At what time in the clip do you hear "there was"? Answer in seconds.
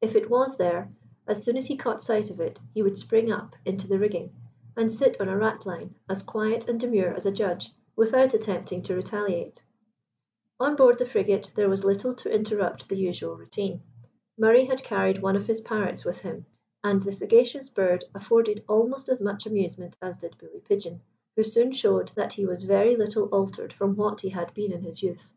11.54-11.84